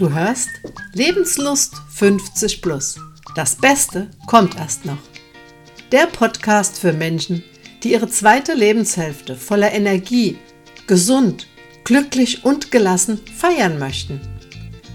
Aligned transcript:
Du 0.00 0.10
hörst 0.10 0.48
Lebenslust 0.94 1.74
50 1.90 2.62
plus. 2.62 2.98
Das 3.36 3.54
Beste 3.54 4.08
kommt 4.26 4.56
erst 4.56 4.86
noch. 4.86 4.96
Der 5.92 6.06
Podcast 6.06 6.78
für 6.78 6.94
Menschen, 6.94 7.44
die 7.82 7.92
ihre 7.92 8.08
zweite 8.08 8.54
Lebenshälfte 8.54 9.36
voller 9.36 9.70
Energie, 9.72 10.38
gesund, 10.86 11.48
glücklich 11.84 12.46
und 12.46 12.70
gelassen 12.70 13.20
feiern 13.36 13.78
möchten. 13.78 14.22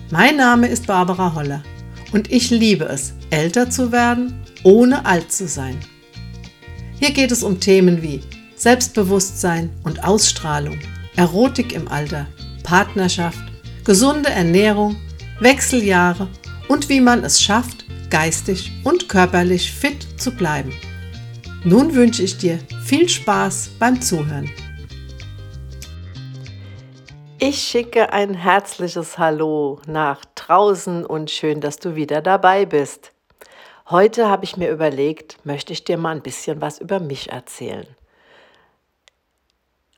Mein 0.10 0.38
Name 0.38 0.70
ist 0.70 0.88
Barbara 0.88 1.36
Holler 1.36 1.62
und 2.12 2.32
ich 2.32 2.50
liebe 2.50 2.86
es, 2.86 3.14
älter 3.30 3.70
zu 3.70 3.92
werden, 3.92 4.42
ohne 4.64 5.06
alt 5.06 5.32
zu 5.32 5.48
sein. 5.48 5.78
Hier 7.00 7.12
geht 7.12 7.32
es 7.32 7.44
um 7.44 7.60
Themen 7.60 8.02
wie 8.02 8.22
Selbstbewusstsein 8.56 9.70
und 9.84 10.04
Ausstrahlung, 10.04 10.80
Erotik 11.16 11.74
im 11.74 11.88
Alter, 11.88 12.26
Partnerschaft, 12.64 13.55
gesunde 13.86 14.30
Ernährung, 14.30 14.96
Wechseljahre 15.40 16.28
und 16.68 16.90
wie 16.90 17.00
man 17.00 17.24
es 17.24 17.42
schafft, 17.42 17.86
geistig 18.10 18.72
und 18.84 19.08
körperlich 19.08 19.72
fit 19.72 20.20
zu 20.20 20.32
bleiben. 20.32 20.74
Nun 21.64 21.94
wünsche 21.94 22.24
ich 22.24 22.38
dir 22.38 22.60
viel 22.84 23.08
Spaß 23.08 23.70
beim 23.80 24.02
Zuhören. 24.02 24.50
Ich 27.38 27.62
schicke 27.62 28.12
ein 28.12 28.34
herzliches 28.34 29.20
Hallo 29.20 29.80
nach 29.86 30.26
draußen 30.34 31.06
und 31.06 31.30
schön, 31.30 31.62
dass 31.62 31.78
du 31.78 31.96
wieder 31.96 32.22
dabei 32.22 32.66
bist. 32.66 33.12
Heute 33.90 34.28
habe 34.28 34.46
ich 34.46 34.58
mir 34.58 34.72
überlegt, 34.72 35.46
möchte 35.46 35.74
ich 35.74 35.84
dir 35.84 35.98
mal 35.98 36.16
ein 36.16 36.24
bisschen 36.24 36.60
was 36.60 36.80
über 36.80 37.00
mich 37.00 37.32
erzählen. 37.32 37.86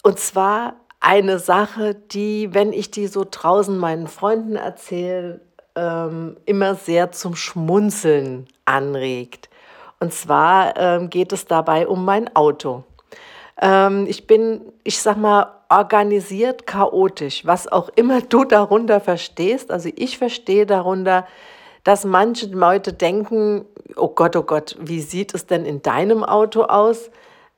Und 0.03 0.19
zwar 0.19 0.75
eine 0.99 1.39
Sache, 1.39 1.95
die, 1.95 2.53
wenn 2.53 2.73
ich 2.73 2.91
die 2.91 3.07
so 3.07 3.25
draußen 3.29 3.77
meinen 3.77 4.07
Freunden 4.07 4.55
erzähle, 4.55 5.41
ähm, 5.75 6.37
immer 6.45 6.75
sehr 6.75 7.11
zum 7.11 7.35
Schmunzeln 7.35 8.47
anregt. 8.65 9.49
Und 9.99 10.13
zwar 10.13 10.77
ähm, 10.77 11.09
geht 11.09 11.31
es 11.33 11.45
dabei 11.45 11.87
um 11.87 12.05
mein 12.05 12.35
Auto. 12.35 12.83
Ähm, 13.61 14.05
ich 14.07 14.27
bin, 14.27 14.61
ich 14.83 14.99
sag 14.99 15.17
mal, 15.17 15.53
organisiert 15.69 16.65
chaotisch, 16.65 17.45
was 17.45 17.67
auch 17.67 17.89
immer 17.95 18.21
du 18.21 18.43
darunter 18.43 18.99
verstehst. 18.99 19.71
Also 19.71 19.89
ich 19.95 20.17
verstehe 20.17 20.65
darunter, 20.65 21.27
dass 21.83 22.05
manche 22.05 22.47
Leute 22.47 22.93
denken, 22.93 23.65
oh 23.95 24.09
Gott, 24.09 24.35
oh 24.35 24.43
Gott, 24.43 24.75
wie 24.79 25.01
sieht 25.01 25.33
es 25.33 25.45
denn 25.45 25.65
in 25.65 25.81
deinem 25.81 26.23
Auto 26.23 26.63
aus? 26.63 27.09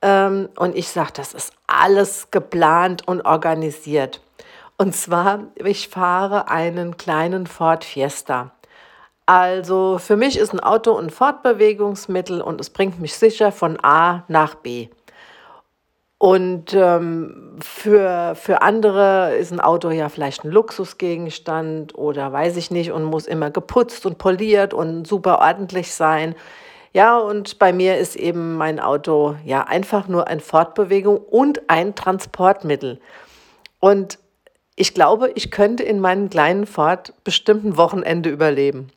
Ähm, 0.02 0.48
und 0.56 0.76
ich 0.76 0.88
sage, 0.88 1.12
das 1.14 1.34
ist 1.34 1.52
alles 1.66 2.30
geplant 2.30 3.06
und 3.06 3.22
organisiert. 3.22 4.20
Und 4.78 4.94
zwar, 4.94 5.48
ich 5.56 5.88
fahre 5.88 6.48
einen 6.48 6.96
kleinen 6.96 7.46
Ford 7.46 7.84
Fiesta. 7.84 8.52
Also 9.26 9.98
für 9.98 10.16
mich 10.16 10.38
ist 10.38 10.52
ein 10.52 10.60
Auto 10.60 10.96
ein 10.96 11.10
Fortbewegungsmittel 11.10 12.40
und 12.40 12.60
es 12.60 12.70
bringt 12.70 12.98
mich 12.98 13.14
sicher 13.14 13.52
von 13.52 13.78
A 13.82 14.24
nach 14.28 14.56
B. 14.56 14.88
Und 16.18 16.74
ähm, 16.74 17.56
für, 17.60 18.34
für 18.34 18.60
andere 18.60 19.36
ist 19.36 19.52
ein 19.52 19.60
Auto 19.60 19.90
ja 19.90 20.08
vielleicht 20.08 20.44
ein 20.44 20.50
Luxusgegenstand 20.50 21.94
oder 21.94 22.32
weiß 22.32 22.56
ich 22.56 22.70
nicht 22.70 22.92
und 22.92 23.04
muss 23.04 23.26
immer 23.26 23.50
geputzt 23.50 24.04
und 24.04 24.18
poliert 24.18 24.74
und 24.74 25.06
super 25.06 25.38
ordentlich 25.38 25.94
sein. 25.94 26.34
Ja, 26.92 27.18
und 27.18 27.58
bei 27.58 27.72
mir 27.72 27.98
ist 27.98 28.16
eben 28.16 28.56
mein 28.56 28.80
Auto 28.80 29.36
ja 29.44 29.62
einfach 29.62 30.08
nur 30.08 30.26
ein 30.26 30.40
Fortbewegung 30.40 31.18
und 31.18 31.70
ein 31.70 31.94
Transportmittel. 31.94 33.00
Und 33.78 34.18
ich 34.74 34.94
glaube, 34.94 35.30
ich 35.34 35.50
könnte 35.50 35.82
in 35.82 36.00
meinem 36.00 36.30
kleinen 36.30 36.66
Fort 36.66 37.14
bestimmt 37.22 37.64
ein 37.64 37.76
Wochenende 37.76 38.30
überleben, 38.30 38.88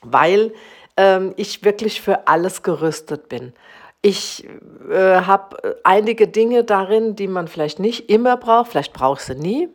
weil 0.00 0.52
ähm, 0.96 1.34
ich 1.36 1.64
wirklich 1.64 2.00
für 2.00 2.28
alles 2.28 2.62
gerüstet 2.62 3.28
bin. 3.28 3.52
Ich 4.00 4.46
äh, 4.90 5.22
habe 5.22 5.80
einige 5.84 6.28
Dinge 6.28 6.64
darin, 6.64 7.14
die 7.14 7.28
man 7.28 7.46
vielleicht 7.46 7.78
nicht 7.78 8.08
immer 8.10 8.36
braucht, 8.36 8.70
vielleicht 8.70 8.92
brauchst 8.92 9.28
du 9.28 9.34
nie, 9.34 9.68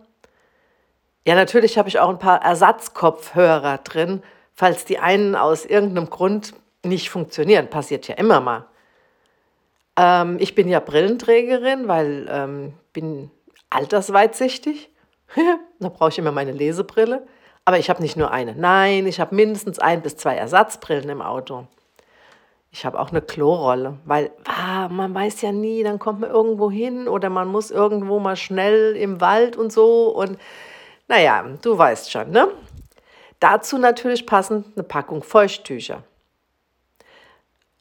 Ja, 1.25 1.33
natürlich 1.33 1.79
habe 1.79 1.89
ich 1.89 1.97
auch 1.97 2.09
ein 2.09 2.19
paar 2.19 2.43
Ersatzkopfhörer 2.43 3.79
drin, 3.79 4.21
falls 4.53 4.85
die 4.85 4.99
einen 4.99 5.35
aus 5.35 5.65
irgendeinem 5.65 6.11
Grund 6.11 6.53
nicht 6.83 7.09
funktionieren. 7.09 7.67
Passiert 7.67 8.07
ja 8.07 8.13
immer 8.13 8.41
mal. 8.41 8.67
Ähm, 9.95 10.37
ich 10.39 10.53
bin 10.53 10.67
ja 10.67 10.81
Brillenträgerin, 10.81 11.87
weil 11.87 12.27
ähm, 12.29 12.73
bin 12.93 13.31
altersweitsichtig. 13.71 14.91
da 15.79 15.89
brauche 15.89 16.09
ich 16.09 16.19
immer 16.19 16.31
meine 16.31 16.51
Lesebrille. 16.51 17.25
Aber 17.65 17.77
ich 17.77 17.89
habe 17.89 18.01
nicht 18.01 18.15
nur 18.15 18.31
eine. 18.31 18.55
Nein, 18.55 19.05
ich 19.07 19.19
habe 19.19 19.35
mindestens 19.35 19.77
ein 19.77 20.01
bis 20.01 20.15
zwei 20.15 20.35
Ersatzbrillen 20.35 21.09
im 21.09 21.21
Auto. 21.21 21.67
Ich 22.71 22.85
habe 22.85 22.99
auch 22.99 23.09
eine 23.09 23.21
Klorolle, 23.21 23.97
weil 24.05 24.31
ah, 24.45 24.87
man 24.87 25.13
weiß 25.13 25.41
ja 25.41 25.51
nie, 25.51 25.83
dann 25.83 25.99
kommt 25.99 26.21
man 26.21 26.29
irgendwo 26.29 26.71
hin 26.71 27.07
oder 27.07 27.29
man 27.29 27.47
muss 27.47 27.71
irgendwo 27.71 28.19
mal 28.19 28.35
schnell 28.35 28.95
im 28.95 29.19
Wald 29.19 29.57
und 29.57 29.73
so. 29.73 30.09
Und 30.09 30.37
naja, 31.07 31.43
du 31.61 31.77
weißt 31.77 32.11
schon, 32.11 32.31
ne? 32.31 32.47
Dazu 33.39 33.77
natürlich 33.77 34.25
passend 34.25 34.65
eine 34.75 34.83
Packung 34.83 35.21
Feuchttücher. 35.21 36.03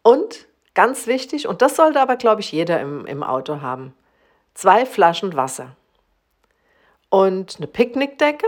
Und 0.02 0.46
ganz 0.74 1.06
wichtig, 1.06 1.46
und 1.46 1.62
das 1.62 1.76
sollte 1.76 2.00
aber, 2.00 2.16
glaube 2.16 2.40
ich, 2.40 2.52
jeder 2.52 2.80
im, 2.80 3.06
im 3.06 3.22
Auto 3.22 3.60
haben, 3.60 3.94
zwei 4.54 4.84
Flaschen 4.84 5.36
Wasser 5.36 5.76
und 7.10 7.56
eine 7.56 7.66
Picknickdecke. 7.66 8.46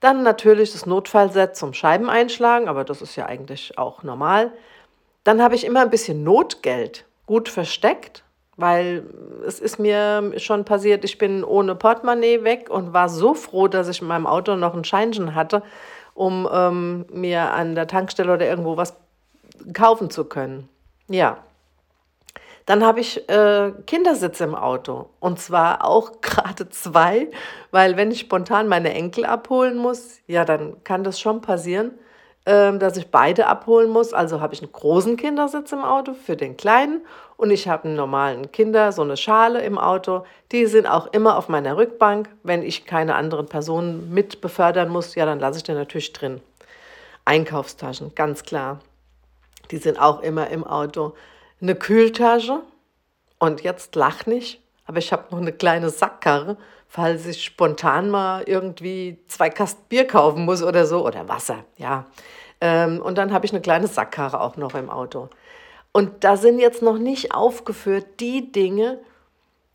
Dann 0.00 0.22
natürlich 0.22 0.72
das 0.72 0.86
Notfallset 0.86 1.56
zum 1.56 1.74
Scheibeneinschlagen, 1.74 2.68
aber 2.68 2.84
das 2.84 3.02
ist 3.02 3.16
ja 3.16 3.26
eigentlich 3.26 3.76
auch 3.78 4.02
normal. 4.02 4.52
Dann 5.24 5.42
habe 5.42 5.54
ich 5.54 5.64
immer 5.64 5.82
ein 5.82 5.90
bisschen 5.90 6.24
Notgeld 6.24 7.04
gut 7.26 7.48
versteckt, 7.48 8.24
weil 8.56 9.04
es 9.46 9.60
ist 9.60 9.78
mir 9.78 10.32
schon 10.38 10.64
passiert, 10.64 11.04
ich 11.04 11.18
bin 11.18 11.44
ohne 11.44 11.74
Portemonnaie 11.74 12.44
weg 12.44 12.70
und 12.70 12.92
war 12.92 13.08
so 13.08 13.34
froh, 13.34 13.68
dass 13.68 13.88
ich 13.88 14.00
in 14.00 14.08
meinem 14.08 14.26
Auto 14.26 14.56
noch 14.56 14.74
ein 14.74 14.84
Scheinchen 14.84 15.34
hatte, 15.34 15.62
um 16.14 16.48
ähm, 16.50 17.06
mir 17.12 17.52
an 17.52 17.74
der 17.74 17.86
Tankstelle 17.86 18.32
oder 18.32 18.46
irgendwo 18.46 18.76
was 18.76 18.94
kaufen 19.74 20.10
zu 20.10 20.24
können. 20.24 20.68
Ja, 21.08 21.38
dann 22.66 22.84
habe 22.84 23.00
ich 23.00 23.28
äh, 23.28 23.72
Kindersitze 23.86 24.44
im 24.44 24.54
Auto. 24.54 25.10
Und 25.20 25.38
zwar 25.40 25.84
auch 25.84 26.12
gerade 26.20 26.68
zwei, 26.68 27.28
weil 27.70 27.96
wenn 27.96 28.10
ich 28.10 28.20
spontan 28.20 28.68
meine 28.68 28.94
Enkel 28.94 29.24
abholen 29.24 29.76
muss, 29.76 30.18
ja, 30.26 30.44
dann 30.44 30.82
kann 30.84 31.04
das 31.04 31.20
schon 31.20 31.40
passieren, 31.40 31.92
äh, 32.44 32.76
dass 32.78 32.96
ich 32.96 33.10
beide 33.10 33.46
abholen 33.46 33.90
muss. 33.90 34.12
Also 34.12 34.40
habe 34.40 34.54
ich 34.54 34.62
einen 34.62 34.72
großen 34.72 35.16
Kindersitz 35.16 35.72
im 35.72 35.82
Auto 35.82 36.14
für 36.14 36.36
den 36.36 36.56
kleinen 36.56 37.02
und 37.36 37.50
ich 37.50 37.68
habe 37.68 37.84
einen 37.84 37.96
normalen 37.96 38.52
Kinder, 38.52 38.92
so 38.92 39.00
eine 39.00 39.16
Schale 39.16 39.62
im 39.62 39.78
Auto. 39.78 40.24
Die 40.52 40.66
sind 40.66 40.86
auch 40.86 41.06
immer 41.12 41.38
auf 41.38 41.48
meiner 41.48 41.76
Rückbank. 41.76 42.28
Wenn 42.42 42.62
ich 42.62 42.84
keine 42.84 43.14
anderen 43.14 43.46
Personen 43.46 44.12
mit 44.12 44.42
befördern 44.42 44.90
muss, 44.90 45.14
ja, 45.14 45.24
dann 45.24 45.40
lasse 45.40 45.58
ich 45.58 45.64
den 45.64 45.76
natürlich 45.76 46.12
drin. 46.12 46.42
Einkaufstaschen, 47.24 48.14
ganz 48.14 48.42
klar. 48.42 48.80
die 49.70 49.78
sind 49.78 49.98
auch 49.98 50.20
immer 50.20 50.48
im 50.48 50.64
Auto. 50.64 51.14
Eine 51.60 51.74
Kühltasche 51.74 52.62
und 53.38 53.62
jetzt 53.62 53.94
lach 53.94 54.26
nicht, 54.26 54.62
aber 54.86 54.98
ich 54.98 55.12
habe 55.12 55.24
noch 55.30 55.40
eine 55.40 55.52
kleine 55.52 55.90
Sackkarre, 55.90 56.56
falls 56.88 57.26
ich 57.26 57.44
spontan 57.44 58.10
mal 58.10 58.42
irgendwie 58.46 59.18
zwei 59.28 59.50
Kasten 59.50 59.82
Bier 59.88 60.06
kaufen 60.06 60.44
muss 60.44 60.62
oder 60.62 60.86
so 60.86 61.06
oder 61.06 61.28
Wasser, 61.28 61.64
ja. 61.76 62.06
Ähm, 62.60 63.00
und 63.00 63.18
dann 63.18 63.32
habe 63.32 63.46
ich 63.46 63.52
eine 63.52 63.60
kleine 63.60 63.86
Sackkarre 63.86 64.40
auch 64.40 64.56
noch 64.56 64.74
im 64.74 64.90
Auto. 64.90 65.28
Und 65.92 66.24
da 66.24 66.36
sind 66.36 66.58
jetzt 66.58 66.82
noch 66.82 66.98
nicht 66.98 67.34
aufgeführt 67.34 68.06
die 68.20 68.52
Dinge, 68.52 68.98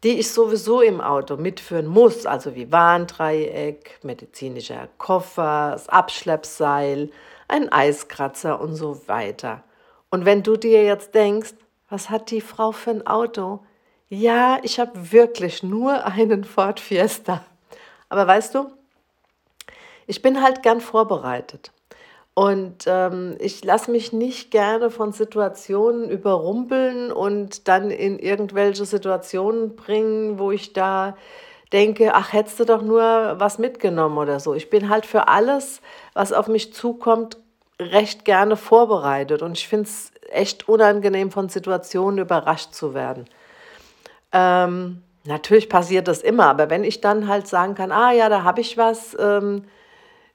die 0.04 0.20
ich 0.20 0.32
sowieso 0.32 0.82
im 0.82 1.02
Auto 1.02 1.36
mitführen 1.36 1.88
muss, 1.88 2.26
also 2.26 2.56
wie 2.56 2.72
Warndreieck, 2.72 4.00
medizinischer 4.04 4.88
Koffer, 4.98 5.72
das 5.74 5.90
Abschleppseil, 5.90 7.10
ein 7.48 7.72
Eiskratzer 7.72 8.60
und 8.62 8.76
so 8.76 9.08
weiter. 9.08 9.64
Und 10.12 10.26
wenn 10.26 10.44
du 10.44 10.58
dir 10.58 10.84
jetzt 10.84 11.16
denkst, 11.16 11.54
was 11.95 12.09
hat 12.09 12.30
die 12.30 12.42
Frau 12.42 12.74
für 12.74 12.92
ein 12.92 13.07
Auto? 13.07 13.62
Ja, 14.09 14.59
ich 14.63 14.81
habe 14.81 15.13
wirklich 15.13 15.63
nur 15.63 16.03
einen 16.03 16.44
Ford 16.44 16.81
Fiesta. 16.81 17.45
Aber 18.09 18.27
weißt 18.27 18.53
du, 18.53 18.69
ich 20.06 20.21
bin 20.21 20.42
halt 20.42 20.62
gern 20.62 20.81
vorbereitet. 20.81 21.71
Und 22.33 22.83
ähm, 22.86 23.38
ich 23.39 23.63
lasse 23.63 23.92
mich 23.92 24.12
nicht 24.12 24.51
gerne 24.51 24.92
von 24.92 25.13
Situationen 25.13 26.09
überrumpeln 26.09 27.13
und 27.13 27.69
dann 27.69 27.92
in 27.92 28.19
irgendwelche 28.19 28.83
Situationen 28.83 29.77
bringen, 29.77 30.38
wo 30.38 30.51
ich 30.51 30.74
da 30.74 31.15
denke, 31.71 32.13
ach, 32.13 32.33
hättest 32.33 32.59
du 32.59 32.65
doch 32.65 32.81
nur 32.81 33.36
was 33.38 33.57
mitgenommen 33.57 34.18
oder 34.18 34.41
so. 34.41 34.53
Ich 34.53 34.69
bin 34.69 34.89
halt 34.89 35.06
für 35.06 35.30
alles, 35.30 35.80
was 36.13 36.33
auf 36.33 36.50
mich 36.50 36.74
zukommt, 36.74 37.38
recht 37.80 38.25
gerne 38.25 38.57
vorbereitet. 38.57 39.41
Und 39.41 39.57
ich 39.57 39.69
finde 39.69 39.86
es 39.86 40.12
echt 40.30 40.68
unangenehm, 40.68 41.31
von 41.31 41.50
Situationen 41.50 42.19
überrascht 42.19 42.74
zu 42.74 42.94
werden. 42.94 43.25
Ähm, 44.31 45.01
natürlich 45.25 45.69
passiert 45.69 46.07
das 46.07 46.22
immer, 46.22 46.45
aber 46.45 46.69
wenn 46.69 46.83
ich 46.83 47.01
dann 47.01 47.27
halt 47.27 47.48
sagen 47.48 47.75
kann, 47.75 47.92
ah 47.92 48.12
ja, 48.12 48.30
da 48.30 48.44
habe 48.44 48.62
ich 48.62 48.77
was, 48.77 49.16
ähm, 49.19 49.66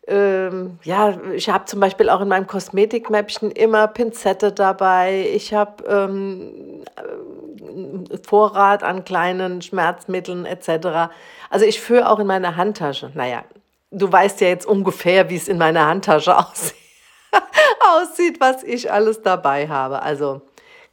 ähm, 0.06 0.78
ja, 0.82 1.18
ich 1.34 1.50
habe 1.50 1.66
zum 1.66 1.80
Beispiel 1.80 2.08
auch 2.08 2.20
in 2.20 2.28
meinem 2.28 2.46
Kosmetikmäppchen 2.46 3.50
immer 3.50 3.86
Pinzette 3.86 4.50
dabei. 4.50 5.30
Ich 5.34 5.54
habe 5.54 5.84
ähm, 5.84 6.84
äh, 6.96 8.18
Vorrat 8.26 8.82
an 8.82 9.04
kleinen 9.04 9.62
Schmerzmitteln 9.62 10.46
etc. 10.46 11.12
Also 11.50 11.64
ich 11.66 11.80
führe 11.80 12.10
auch 12.10 12.18
in 12.18 12.26
meiner 12.26 12.56
Handtasche. 12.56 13.12
Naja, 13.14 13.44
du 13.90 14.10
weißt 14.10 14.40
ja 14.40 14.48
jetzt 14.48 14.66
ungefähr, 14.66 15.30
wie 15.30 15.36
es 15.36 15.48
in 15.48 15.58
meiner 15.58 15.86
Handtasche 15.86 16.36
aussieht, 16.38 16.79
aussieht, 17.96 18.40
was 18.40 18.62
ich 18.62 18.92
alles 18.92 19.22
dabei 19.22 19.68
habe. 19.68 20.02
Also 20.02 20.42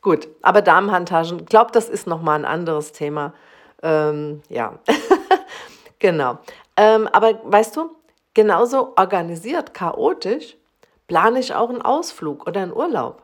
gut, 0.02 0.28
aber 0.42 0.62
Damenhandtaschen, 0.62 1.46
glaube, 1.46 1.72
das 1.72 1.90
ist 1.90 2.08
nochmal 2.08 2.40
ein 2.40 2.46
anderes 2.46 2.92
Thema. 2.92 3.34
Ähm, 3.84 4.42
ja, 4.50 4.80
genau. 6.00 6.40
Ähm, 6.76 7.08
aber 7.08 7.40
weißt 7.44 7.76
du, 7.76 7.98
Genauso 8.38 8.94
organisiert, 8.98 9.74
chaotisch, 9.74 10.58
plane 11.08 11.40
ich 11.40 11.56
auch 11.56 11.72
einen 11.72 11.82
Ausflug 11.82 12.46
oder 12.46 12.62
einen 12.62 12.72
Urlaub. 12.72 13.24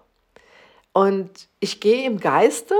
Und 0.92 1.30
ich 1.60 1.80
gehe 1.80 2.08
im 2.08 2.20
Geiste, 2.20 2.74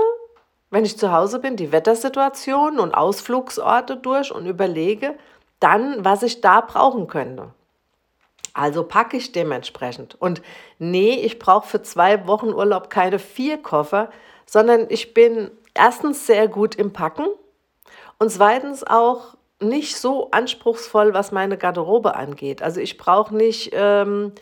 wenn 0.68 0.84
ich 0.84 0.98
zu 0.98 1.12
Hause 1.12 1.38
bin, 1.38 1.54
die 1.54 1.70
Wettersituation 1.70 2.80
und 2.80 2.92
Ausflugsorte 2.92 3.98
durch 3.98 4.34
und 4.34 4.46
überlege 4.46 5.14
dann, 5.60 6.04
was 6.04 6.24
ich 6.24 6.40
da 6.40 6.60
brauchen 6.60 7.06
könnte. 7.06 7.50
Also 8.54 8.84
packe 8.84 9.16
ich 9.16 9.32
dementsprechend. 9.32 10.14
Und 10.20 10.40
nee, 10.78 11.16
ich 11.16 11.38
brauche 11.38 11.66
für 11.66 11.82
zwei 11.82 12.26
Wochen 12.26 12.54
Urlaub 12.54 12.88
keine 12.88 13.18
vier 13.18 13.58
Koffer, 13.58 14.10
sondern 14.46 14.86
ich 14.88 15.12
bin 15.12 15.50
erstens 15.74 16.26
sehr 16.26 16.46
gut 16.48 16.76
im 16.76 16.92
Packen 16.92 17.26
und 18.18 18.30
zweitens 18.30 18.84
auch 18.84 19.34
nicht 19.60 19.96
so 19.96 20.30
anspruchsvoll, 20.30 21.14
was 21.14 21.32
meine 21.32 21.58
Garderobe 21.58 22.14
angeht. 22.14 22.62
Also 22.62 22.80
ich 22.80 22.96
brauche 22.96 23.34
nicht, 23.34 23.70
ähm, 23.72 24.32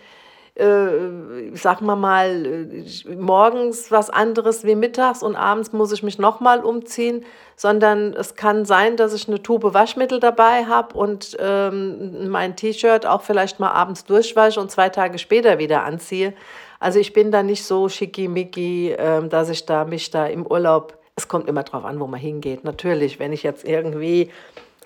äh, 0.54 1.54
sag 1.54 1.80
mal 1.80 1.96
mal, 1.96 2.44
äh, 2.44 3.14
morgens 3.14 3.90
was 3.90 4.10
anderes 4.10 4.64
wie 4.64 4.74
mittags 4.74 5.22
und 5.22 5.34
abends 5.34 5.72
muss 5.72 5.92
ich 5.92 6.02
mich 6.02 6.18
nochmal 6.18 6.62
umziehen, 6.62 7.24
sondern 7.56 8.12
es 8.12 8.34
kann 8.34 8.64
sein, 8.64 8.96
dass 8.96 9.14
ich 9.14 9.28
eine 9.28 9.42
Tube 9.42 9.72
Waschmittel 9.72 10.20
dabei 10.20 10.66
habe 10.66 10.96
und 10.96 11.36
ähm, 11.40 12.28
mein 12.28 12.54
T-Shirt 12.54 13.06
auch 13.06 13.22
vielleicht 13.22 13.60
mal 13.60 13.70
abends 13.70 14.04
durchwasche 14.04 14.60
und 14.60 14.70
zwei 14.70 14.90
Tage 14.90 15.18
später 15.18 15.58
wieder 15.58 15.84
anziehe. 15.84 16.34
Also 16.80 16.98
ich 16.98 17.12
bin 17.12 17.30
da 17.30 17.42
nicht 17.42 17.64
so 17.64 17.88
schickimicki, 17.88 18.92
äh, 18.92 19.26
dass 19.28 19.48
ich 19.48 19.64
da 19.64 19.84
mich 19.84 20.10
da 20.10 20.26
im 20.26 20.46
Urlaub, 20.46 20.98
es 21.16 21.28
kommt 21.28 21.48
immer 21.48 21.62
drauf 21.62 21.84
an, 21.84 21.98
wo 21.98 22.06
man 22.06 22.20
hingeht. 22.20 22.64
Natürlich, 22.64 23.18
wenn 23.18 23.32
ich 23.32 23.42
jetzt 23.42 23.64
irgendwie 23.64 24.30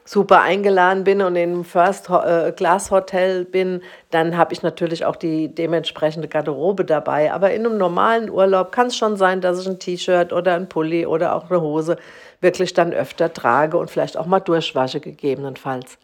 super 0.06 0.40
eingeladen 0.40 1.02
bin 1.02 1.20
und 1.20 1.34
in 1.34 1.50
einem 1.50 1.64
First-Class-Hotel 1.64 3.42
äh, 3.42 3.44
bin, 3.44 3.82
dann 4.10 4.36
habe 4.36 4.54
ich 4.54 4.62
natürlich 4.62 5.04
auch 5.04 5.16
die 5.16 5.52
dementsprechende 5.52 6.28
Garderobe 6.28 6.84
dabei. 6.84 7.32
Aber 7.32 7.52
in 7.52 7.66
einem 7.66 7.76
normalen 7.76 8.30
Urlaub 8.30 8.70
kann 8.70 8.86
es 8.86 8.96
schon 8.96 9.16
sein, 9.16 9.40
dass 9.40 9.60
ich 9.60 9.68
ein 9.68 9.80
T-Shirt 9.80 10.32
oder 10.32 10.54
ein 10.54 10.68
Pulli 10.68 11.06
oder 11.06 11.34
auch 11.34 11.50
eine 11.50 11.60
Hose 11.60 11.98
wirklich 12.40 12.72
dann 12.72 12.92
öfter 12.92 13.32
trage 13.32 13.76
und 13.76 13.90
vielleicht 13.90 14.16
auch 14.16 14.26
mal 14.26 14.38
durchwasche 14.38 15.00
gegebenenfalls. 15.00 15.98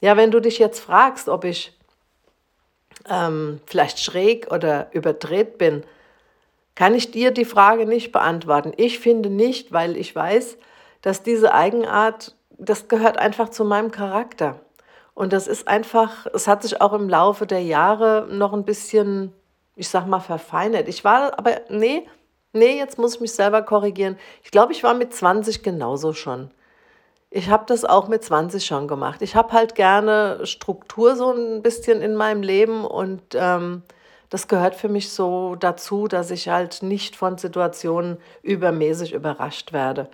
Ja, 0.00 0.16
wenn 0.16 0.30
du 0.30 0.40
dich 0.40 0.58
jetzt 0.58 0.80
fragst, 0.80 1.28
ob 1.28 1.44
ich 1.44 1.76
ähm, 3.10 3.60
vielleicht 3.66 4.00
schräg 4.00 4.50
oder 4.50 4.88
überdreht 4.92 5.58
bin, 5.58 5.84
kann 6.74 6.94
ich 6.94 7.10
dir 7.10 7.32
die 7.32 7.44
Frage 7.44 7.84
nicht 7.84 8.12
beantworten. 8.12 8.72
Ich 8.78 8.98
finde 8.98 9.28
nicht, 9.28 9.72
weil 9.72 9.98
ich 9.98 10.16
weiß, 10.16 10.56
dass 11.02 11.22
diese 11.22 11.52
Eigenart 11.52 12.34
das 12.60 12.88
gehört 12.88 13.18
einfach 13.18 13.48
zu 13.48 13.64
meinem 13.64 13.90
Charakter. 13.90 14.60
Und 15.14 15.32
das 15.32 15.46
ist 15.46 15.66
einfach, 15.66 16.26
es 16.32 16.46
hat 16.46 16.62
sich 16.62 16.80
auch 16.80 16.92
im 16.92 17.08
Laufe 17.08 17.46
der 17.46 17.62
Jahre 17.62 18.28
noch 18.30 18.52
ein 18.52 18.64
bisschen, 18.64 19.32
ich 19.76 19.88
sag 19.88 20.06
mal, 20.06 20.20
verfeinert. 20.20 20.88
Ich 20.88 21.04
war 21.04 21.38
aber, 21.38 21.60
nee, 21.68 22.06
nee, 22.52 22.78
jetzt 22.78 22.98
muss 22.98 23.16
ich 23.16 23.20
mich 23.20 23.32
selber 23.32 23.62
korrigieren. 23.62 24.16
Ich 24.42 24.50
glaube, 24.50 24.72
ich 24.72 24.82
war 24.82 24.94
mit 24.94 25.12
20 25.12 25.62
genauso 25.62 26.12
schon. 26.12 26.50
Ich 27.30 27.48
habe 27.48 27.64
das 27.66 27.84
auch 27.84 28.08
mit 28.08 28.24
20 28.24 28.64
schon 28.64 28.88
gemacht. 28.88 29.22
Ich 29.22 29.36
habe 29.36 29.52
halt 29.52 29.74
gerne 29.74 30.40
Struktur 30.44 31.16
so 31.16 31.32
ein 31.32 31.62
bisschen 31.62 32.02
in 32.02 32.16
meinem 32.16 32.42
Leben 32.42 32.84
und 32.84 33.22
ähm, 33.34 33.82
das 34.30 34.48
gehört 34.48 34.74
für 34.74 34.88
mich 34.88 35.10
so 35.10 35.56
dazu, 35.56 36.08
dass 36.08 36.30
ich 36.30 36.48
halt 36.48 36.82
nicht 36.82 37.16
von 37.16 37.36
Situationen 37.36 38.18
übermäßig 38.42 39.12
überrascht 39.12 39.72
werde. 39.72 40.08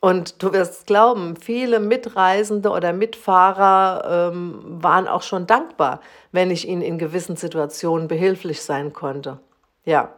Und 0.00 0.42
du 0.42 0.52
wirst 0.54 0.86
glauben, 0.86 1.36
viele 1.36 1.78
Mitreisende 1.78 2.70
oder 2.70 2.94
Mitfahrer 2.94 4.30
ähm, 4.32 4.62
waren 4.82 5.06
auch 5.06 5.22
schon 5.22 5.46
dankbar, 5.46 6.00
wenn 6.32 6.50
ich 6.50 6.66
ihnen 6.66 6.80
in 6.80 6.98
gewissen 6.98 7.36
Situationen 7.36 8.08
behilflich 8.08 8.62
sein 8.62 8.94
konnte. 8.94 9.38
Ja. 9.84 10.14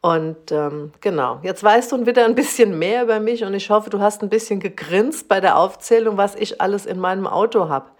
Und 0.00 0.52
ähm, 0.52 0.92
genau, 1.00 1.38
jetzt 1.42 1.62
weißt 1.62 1.92
du 1.92 2.06
wieder 2.06 2.24
ein 2.26 2.34
bisschen 2.34 2.78
mehr 2.78 3.04
über 3.04 3.20
mich 3.20 3.42
und 3.44 3.54
ich 3.54 3.70
hoffe, 3.70 3.88
du 3.88 4.00
hast 4.00 4.20
ein 4.22 4.28
bisschen 4.28 4.60
gegrinst 4.60 5.28
bei 5.28 5.40
der 5.40 5.56
Aufzählung, 5.56 6.18
was 6.18 6.34
ich 6.34 6.60
alles 6.60 6.84
in 6.84 6.98
meinem 6.98 7.26
Auto 7.26 7.68
habe. 7.68 7.90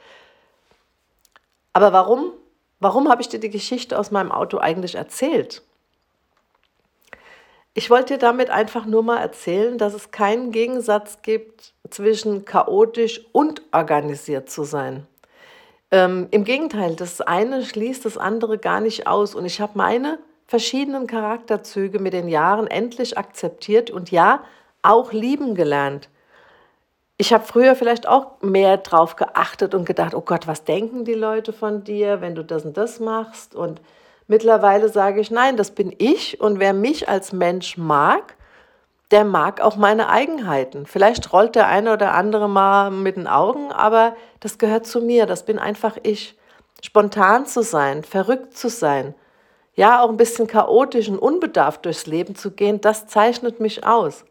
Aber 1.72 1.92
warum? 1.92 2.32
Warum 2.80 3.08
habe 3.08 3.22
ich 3.22 3.28
dir 3.28 3.40
die 3.40 3.48
Geschichte 3.48 3.98
aus 3.98 4.10
meinem 4.10 4.32
Auto 4.32 4.58
eigentlich 4.58 4.96
erzählt? 4.96 5.62
Ich 7.76 7.90
wollte 7.90 8.14
dir 8.14 8.18
damit 8.18 8.50
einfach 8.50 8.86
nur 8.86 9.02
mal 9.02 9.18
erzählen, 9.18 9.78
dass 9.78 9.94
es 9.94 10.12
keinen 10.12 10.52
Gegensatz 10.52 11.22
gibt 11.22 11.74
zwischen 11.90 12.44
chaotisch 12.44 13.20
und 13.32 13.62
organisiert 13.72 14.48
zu 14.48 14.62
sein. 14.62 15.08
Ähm, 15.90 16.28
Im 16.30 16.44
Gegenteil, 16.44 16.94
das 16.94 17.20
eine 17.20 17.64
schließt 17.64 18.04
das 18.04 18.16
andere 18.16 18.58
gar 18.58 18.80
nicht 18.80 19.08
aus. 19.08 19.34
Und 19.34 19.44
ich 19.44 19.60
habe 19.60 19.72
meine 19.74 20.18
verschiedenen 20.46 21.08
Charakterzüge 21.08 21.98
mit 21.98 22.12
den 22.12 22.28
Jahren 22.28 22.68
endlich 22.68 23.18
akzeptiert 23.18 23.90
und 23.90 24.12
ja, 24.12 24.44
auch 24.82 25.12
lieben 25.12 25.56
gelernt. 25.56 26.08
Ich 27.16 27.32
habe 27.32 27.44
früher 27.44 27.74
vielleicht 27.74 28.06
auch 28.06 28.40
mehr 28.40 28.76
drauf 28.76 29.16
geachtet 29.16 29.74
und 29.74 29.84
gedacht, 29.84 30.14
oh 30.14 30.20
Gott, 30.20 30.46
was 30.46 30.62
denken 30.62 31.04
die 31.04 31.14
Leute 31.14 31.52
von 31.52 31.82
dir, 31.82 32.20
wenn 32.20 32.36
du 32.36 32.44
das 32.44 32.64
und 32.64 32.76
das 32.76 33.00
machst? 33.00 33.54
Und 33.54 33.80
Mittlerweile 34.26 34.88
sage 34.88 35.20
ich, 35.20 35.30
nein, 35.30 35.56
das 35.56 35.72
bin 35.72 35.94
ich 35.98 36.40
und 36.40 36.58
wer 36.58 36.72
mich 36.72 37.08
als 37.08 37.32
Mensch 37.32 37.76
mag, 37.76 38.36
der 39.10 39.24
mag 39.24 39.60
auch 39.60 39.76
meine 39.76 40.08
Eigenheiten. 40.08 40.86
Vielleicht 40.86 41.32
rollt 41.32 41.54
der 41.54 41.68
eine 41.68 41.92
oder 41.92 42.14
andere 42.14 42.48
mal 42.48 42.90
mit 42.90 43.16
den 43.16 43.26
Augen, 43.26 43.70
aber 43.70 44.16
das 44.40 44.58
gehört 44.58 44.86
zu 44.86 45.00
mir, 45.00 45.26
das 45.26 45.44
bin 45.44 45.58
einfach 45.58 45.96
ich. 46.02 46.36
Spontan 46.82 47.46
zu 47.46 47.62
sein, 47.62 48.02
verrückt 48.04 48.56
zu 48.56 48.68
sein, 48.68 49.14
ja, 49.76 50.02
auch 50.02 50.08
ein 50.08 50.16
bisschen 50.16 50.46
chaotisch 50.46 51.08
und 51.08 51.18
unbedarft 51.18 51.84
durchs 51.84 52.06
Leben 52.06 52.36
zu 52.36 52.52
gehen, 52.52 52.80
das 52.80 53.06
zeichnet 53.08 53.58
mich 53.58 53.84
aus. 53.84 54.24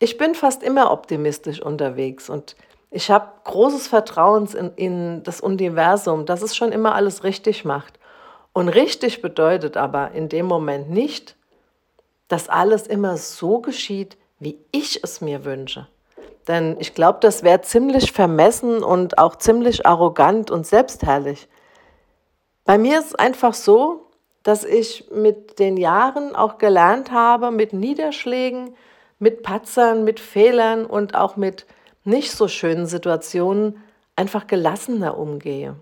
Ich 0.00 0.18
bin 0.18 0.34
fast 0.34 0.62
immer 0.62 0.90
optimistisch 0.90 1.62
unterwegs 1.62 2.28
und 2.28 2.56
ich 2.90 3.10
habe 3.10 3.28
großes 3.44 3.86
Vertrauen 3.86 4.46
in, 4.46 4.72
in 4.74 5.22
das 5.22 5.40
Universum, 5.40 6.26
dass 6.26 6.42
es 6.42 6.56
schon 6.56 6.72
immer 6.72 6.94
alles 6.96 7.22
richtig 7.22 7.64
macht. 7.64 7.99
Und 8.52 8.68
richtig 8.68 9.22
bedeutet 9.22 9.76
aber 9.76 10.12
in 10.12 10.28
dem 10.28 10.46
Moment 10.46 10.90
nicht, 10.90 11.36
dass 12.28 12.48
alles 12.48 12.86
immer 12.86 13.16
so 13.16 13.60
geschieht, 13.60 14.16
wie 14.38 14.58
ich 14.72 15.02
es 15.04 15.20
mir 15.20 15.44
wünsche. 15.44 15.88
Denn 16.48 16.76
ich 16.80 16.94
glaube, 16.94 17.18
das 17.20 17.42
wäre 17.42 17.60
ziemlich 17.60 18.12
vermessen 18.12 18.82
und 18.82 19.18
auch 19.18 19.36
ziemlich 19.36 19.86
arrogant 19.86 20.50
und 20.50 20.66
selbstherrlich. 20.66 21.48
Bei 22.64 22.78
mir 22.78 22.98
ist 22.98 23.06
es 23.06 23.14
einfach 23.14 23.54
so, 23.54 24.06
dass 24.42 24.64
ich 24.64 25.10
mit 25.12 25.58
den 25.58 25.76
Jahren 25.76 26.34
auch 26.34 26.58
gelernt 26.58 27.10
habe, 27.10 27.50
mit 27.50 27.72
Niederschlägen, 27.72 28.74
mit 29.18 29.42
Patzern, 29.42 30.04
mit 30.04 30.18
Fehlern 30.18 30.86
und 30.86 31.14
auch 31.14 31.36
mit 31.36 31.66
nicht 32.04 32.32
so 32.32 32.48
schönen 32.48 32.86
Situationen 32.86 33.82
einfach 34.16 34.46
gelassener 34.46 35.18
umgehe. 35.18 35.76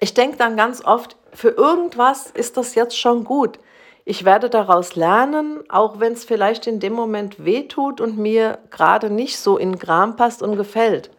Ich 0.00 0.14
denke 0.14 0.36
dann 0.36 0.56
ganz 0.56 0.84
oft, 0.84 1.16
für 1.32 1.50
irgendwas 1.50 2.30
ist 2.30 2.56
das 2.56 2.74
jetzt 2.74 2.98
schon 2.98 3.24
gut. 3.24 3.58
Ich 4.04 4.24
werde 4.24 4.48
daraus 4.48 4.96
lernen, 4.96 5.60
auch 5.68 6.00
wenn 6.00 6.14
es 6.14 6.24
vielleicht 6.24 6.66
in 6.66 6.80
dem 6.80 6.94
Moment 6.94 7.44
wehtut 7.44 8.00
und 8.00 8.16
mir 8.16 8.58
gerade 8.70 9.10
nicht 9.10 9.38
so 9.38 9.58
in 9.58 9.78
Gram 9.78 10.16
passt 10.16 10.42
und 10.42 10.56
gefällt. 10.56 11.10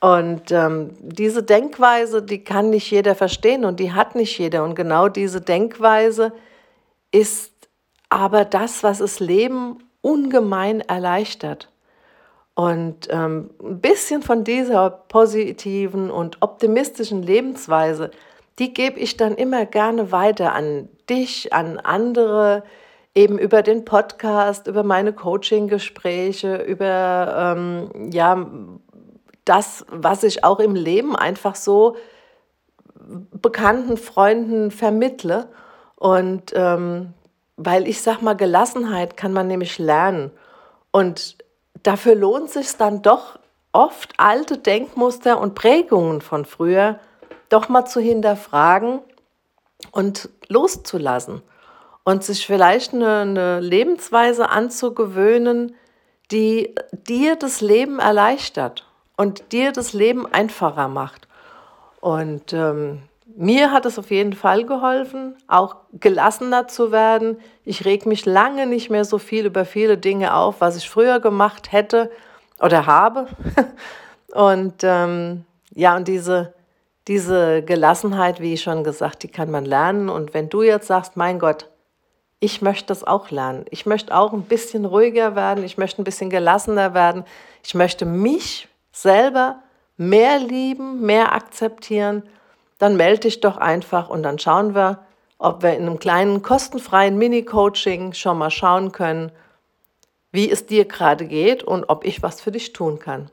Und 0.00 0.50
ähm, 0.50 0.96
diese 1.00 1.42
Denkweise, 1.42 2.22
die 2.22 2.44
kann 2.44 2.70
nicht 2.70 2.90
jeder 2.90 3.14
verstehen 3.14 3.64
und 3.64 3.80
die 3.80 3.92
hat 3.92 4.14
nicht 4.14 4.38
jeder. 4.38 4.62
Und 4.64 4.74
genau 4.74 5.08
diese 5.08 5.40
Denkweise 5.40 6.32
ist 7.12 7.52
aber 8.08 8.44
das, 8.44 8.82
was 8.82 8.98
das 8.98 9.20
Leben 9.20 9.78
ungemein 10.00 10.80
erleichtert. 10.80 11.69
Und 12.54 13.08
ähm, 13.10 13.50
ein 13.62 13.80
bisschen 13.80 14.22
von 14.22 14.44
dieser 14.44 14.90
positiven 14.90 16.10
und 16.10 16.42
optimistischen 16.42 17.22
Lebensweise, 17.22 18.10
die 18.58 18.74
gebe 18.74 18.98
ich 18.98 19.16
dann 19.16 19.36
immer 19.36 19.64
gerne 19.64 20.12
weiter 20.12 20.52
an 20.52 20.88
dich, 21.08 21.52
an 21.52 21.78
andere, 21.78 22.62
eben 23.14 23.38
über 23.38 23.62
den 23.62 23.84
Podcast, 23.84 24.66
über 24.66 24.82
meine 24.82 25.12
Coaching-Gespräche, 25.12 26.56
über 26.56 27.56
ähm, 27.56 28.10
ja, 28.12 28.46
das, 29.44 29.86
was 29.88 30.22
ich 30.22 30.44
auch 30.44 30.60
im 30.60 30.74
Leben 30.74 31.16
einfach 31.16 31.54
so 31.54 31.96
bekannten 33.32 33.96
Freunden 33.96 34.70
vermittle. 34.70 35.48
Und 35.96 36.52
ähm, 36.54 37.14
weil 37.56 37.88
ich 37.88 38.00
sag 38.00 38.22
mal, 38.22 38.34
Gelassenheit 38.34 39.16
kann 39.16 39.32
man 39.32 39.46
nämlich 39.46 39.78
lernen. 39.78 40.30
Und 40.92 41.36
dafür 41.82 42.14
lohnt 42.14 42.50
sich 42.50 42.76
dann 42.76 43.02
doch 43.02 43.38
oft 43.72 44.12
alte 44.18 44.58
Denkmuster 44.58 45.40
und 45.40 45.54
Prägungen 45.54 46.20
von 46.20 46.44
früher 46.44 46.98
doch 47.48 47.68
mal 47.68 47.84
zu 47.84 48.00
hinterfragen 48.00 49.00
und 49.92 50.28
loszulassen 50.48 51.42
und 52.04 52.24
sich 52.24 52.46
vielleicht 52.46 52.94
eine, 52.94 53.20
eine 53.20 53.60
Lebensweise 53.60 54.50
anzugewöhnen, 54.50 55.74
die 56.30 56.74
dir 56.92 57.36
das 57.36 57.60
Leben 57.60 57.98
erleichtert 57.98 58.86
und 59.16 59.52
dir 59.52 59.72
das 59.72 59.92
Leben 59.92 60.26
einfacher 60.26 60.88
macht. 60.88 61.28
Und 62.00 62.52
ähm, 62.52 63.02
mir 63.40 63.72
hat 63.72 63.86
es 63.86 63.98
auf 63.98 64.10
jeden 64.10 64.34
Fall 64.34 64.66
geholfen, 64.66 65.34
auch 65.48 65.76
gelassener 65.94 66.68
zu 66.68 66.92
werden. 66.92 67.38
Ich 67.64 67.86
reg 67.86 68.04
mich 68.04 68.26
lange 68.26 68.66
nicht 68.66 68.90
mehr 68.90 69.06
so 69.06 69.16
viel 69.16 69.46
über 69.46 69.64
viele 69.64 69.96
Dinge 69.96 70.34
auf, 70.34 70.60
was 70.60 70.76
ich 70.76 70.90
früher 70.90 71.20
gemacht 71.20 71.72
hätte 71.72 72.10
oder 72.60 72.84
habe. 72.84 73.28
Und 74.34 74.82
ähm, 74.82 75.46
ja, 75.74 75.96
und 75.96 76.06
diese, 76.06 76.52
diese 77.08 77.62
Gelassenheit, 77.62 78.40
wie 78.40 78.54
ich 78.54 78.62
schon 78.62 78.84
gesagt, 78.84 79.22
die 79.22 79.28
kann 79.28 79.50
man 79.50 79.64
lernen. 79.64 80.08
Und 80.08 80.34
wenn 80.34 80.48
du 80.48 80.62
jetzt 80.62 80.86
sagst, 80.86 81.16
mein 81.16 81.38
Gott, 81.38 81.68
ich 82.38 82.62
möchte 82.62 82.86
das 82.88 83.04
auch 83.04 83.30
lernen. 83.30 83.64
Ich 83.70 83.86
möchte 83.86 84.14
auch 84.14 84.32
ein 84.32 84.42
bisschen 84.42 84.84
ruhiger 84.84 85.34
werden. 85.34 85.64
Ich 85.64 85.78
möchte 85.78 86.00
ein 86.00 86.04
bisschen 86.04 86.30
gelassener 86.30 86.94
werden. 86.94 87.24
Ich 87.64 87.74
möchte 87.74 88.04
mich 88.04 88.68
selber 88.92 89.62
mehr 89.96 90.38
lieben, 90.38 91.00
mehr 91.00 91.32
akzeptieren 91.34 92.22
dann 92.80 92.96
melde 92.96 93.20
dich 93.20 93.40
doch 93.40 93.58
einfach 93.58 94.08
und 94.08 94.22
dann 94.22 94.38
schauen 94.38 94.74
wir, 94.74 95.04
ob 95.38 95.62
wir 95.62 95.76
in 95.76 95.82
einem 95.82 95.98
kleinen 95.98 96.42
kostenfreien 96.42 97.16
Mini-Coaching 97.16 98.14
schon 98.14 98.38
mal 98.38 98.50
schauen 98.50 98.90
können, 98.90 99.30
wie 100.32 100.50
es 100.50 100.66
dir 100.66 100.86
gerade 100.86 101.26
geht 101.26 101.62
und 101.62 101.84
ob 101.88 102.04
ich 102.04 102.22
was 102.22 102.40
für 102.40 102.50
dich 102.50 102.72
tun 102.72 102.98
kann. 102.98 103.30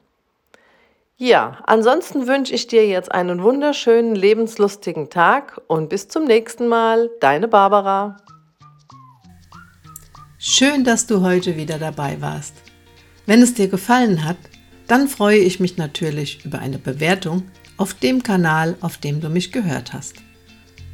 Ja, 1.16 1.60
ansonsten 1.66 2.28
wünsche 2.28 2.54
ich 2.54 2.68
dir 2.68 2.86
jetzt 2.88 3.12
einen 3.12 3.42
wunderschönen, 3.42 4.16
lebenslustigen 4.16 5.10
Tag 5.10 5.62
und 5.68 5.90
bis 5.90 6.10
zum 6.10 6.26
nächsten 6.26 6.68
Mal, 6.68 7.10
deine 7.22 7.48
Barbara. 7.48 8.18
Schön, 10.38 10.84
dass 10.84 11.08
du 11.08 11.22
heute 11.22 11.56
wieder 11.56 11.80
dabei 11.80 12.22
warst. 12.22 12.54
Wenn 13.26 13.42
es 13.42 13.54
dir 13.54 13.70
gefallen 13.70 14.26
hat, 14.26 14.38
dann 14.88 15.08
freue 15.08 15.40
ich 15.40 15.60
mich 15.60 15.78
natürlich 15.78 16.46
über 16.46 16.60
eine 16.60 16.80
Bewertung 16.80 17.44
auf 17.78 17.94
dem 17.94 18.24
Kanal, 18.24 18.76
auf 18.82 18.98
dem 18.98 19.22
du 19.22 19.30
mich 19.30 19.52
gehört 19.52 19.94
hast. 19.94 20.16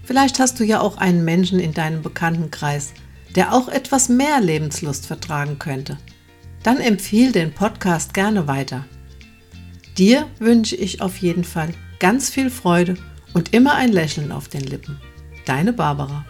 Vielleicht 0.03 0.39
hast 0.39 0.59
du 0.59 0.63
ja 0.63 0.81
auch 0.81 0.97
einen 0.97 1.23
Menschen 1.23 1.59
in 1.59 1.73
deinem 1.73 2.01
Bekanntenkreis, 2.01 2.93
der 3.35 3.53
auch 3.53 3.69
etwas 3.69 4.09
mehr 4.09 4.41
Lebenslust 4.41 5.07
vertragen 5.07 5.59
könnte. 5.59 5.97
Dann 6.61 6.77
empfiehl 6.77 7.31
den 7.31 7.53
Podcast 7.53 8.13
gerne 8.13 8.47
weiter. 8.47 8.85
Dir 9.97 10.27
wünsche 10.39 10.75
ich 10.75 11.01
auf 11.01 11.17
jeden 11.17 11.43
Fall 11.43 11.73
ganz 11.99 12.29
viel 12.29 12.49
Freude 12.49 12.95
und 13.33 13.53
immer 13.53 13.75
ein 13.75 13.91
Lächeln 13.91 14.31
auf 14.31 14.47
den 14.47 14.63
Lippen. 14.63 14.99
Deine 15.45 15.73
Barbara. 15.73 16.25